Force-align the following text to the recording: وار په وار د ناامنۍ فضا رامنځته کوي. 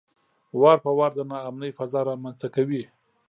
وار 0.61 0.77
په 0.85 0.91
وار 0.97 1.11
د 1.15 1.21
ناامنۍ 1.31 1.71
فضا 1.77 1.99
رامنځته 2.09 2.47
کوي. 2.55 2.83